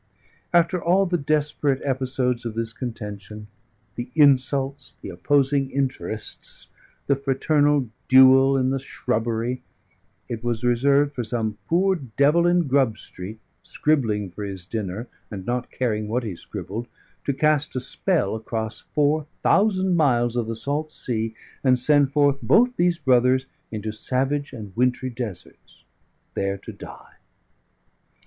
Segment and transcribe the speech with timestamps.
[0.51, 3.45] After all the desperate episodes of this contention,
[3.95, 6.65] the insults, the opposing interests,
[7.05, 9.61] the fraternal duel in the shrubbery,
[10.27, 15.45] it was reserved for some poor devil in Grub Street, scribbling for his dinner, and
[15.45, 16.87] not caring what he scribbled,
[17.25, 22.41] to cast a spell across four thousand miles of the salt sea, and send forth
[22.41, 25.83] both these brothers into savage and wintry deserts,
[26.33, 27.17] there to die.